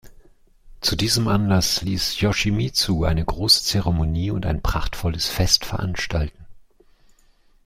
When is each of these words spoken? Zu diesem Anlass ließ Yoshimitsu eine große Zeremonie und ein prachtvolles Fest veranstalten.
Zu 0.79 0.95
diesem 0.95 1.27
Anlass 1.27 1.83
ließ 1.83 2.19
Yoshimitsu 2.21 3.03
eine 3.05 3.23
große 3.23 3.65
Zeremonie 3.65 4.31
und 4.31 4.47
ein 4.47 4.63
prachtvolles 4.63 5.27
Fest 5.29 5.63
veranstalten. 5.63 6.47